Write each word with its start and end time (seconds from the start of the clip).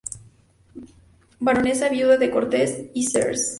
Baronesa 1.39 1.87
viuda 1.89 2.17
de 2.17 2.31
Cortes 2.31 2.75
y 2.95 3.05
Sres. 3.05 3.49